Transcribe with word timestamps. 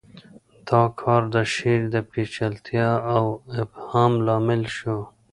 دا 0.69 0.81
کار 1.01 1.21
د 1.35 1.37
شعر 1.53 1.81
د 1.95 1.97
پیچلتیا 2.11 2.89
او 3.15 3.23
ابهام 3.61 4.13
لامل 4.25 4.63
شو 4.77 4.97